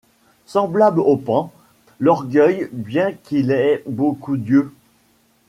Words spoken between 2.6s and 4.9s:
bien qu'il ait beaucoup d'yeux